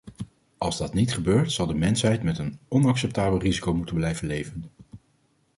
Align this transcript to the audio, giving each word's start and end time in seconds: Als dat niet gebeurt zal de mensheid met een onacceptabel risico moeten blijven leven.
Als 0.57 0.77
dat 0.77 0.93
niet 0.93 1.13
gebeurt 1.13 1.51
zal 1.51 1.67
de 1.67 1.73
mensheid 1.73 2.23
met 2.23 2.37
een 2.37 2.59
onacceptabel 2.67 3.39
risico 3.39 3.73
moeten 3.73 3.95
blijven 3.95 4.27
leven. 4.27 4.65